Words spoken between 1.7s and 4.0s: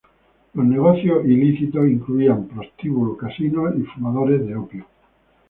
incluían prostíbulos, casinos y